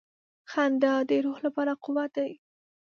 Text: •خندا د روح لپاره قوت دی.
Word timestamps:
•خندا 0.51 0.93
د 1.09 1.11
روح 1.25 1.37
لپاره 1.47 1.71
قوت 1.83 2.11
دی. 2.17 2.31